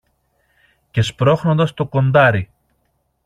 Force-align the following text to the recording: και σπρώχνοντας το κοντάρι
και 0.91 1.01
σπρώχνοντας 1.01 1.73
το 1.73 1.85
κοντάρι 1.85 2.49